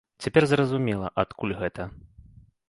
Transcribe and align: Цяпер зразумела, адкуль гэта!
Цяпер 0.25 0.47
зразумела, 0.51 1.11
адкуль 1.25 1.55
гэта! 1.61 1.89